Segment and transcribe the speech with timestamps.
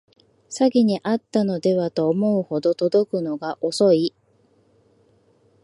[0.49, 4.15] 詐欺にあったのではと思うほど届くのが遅い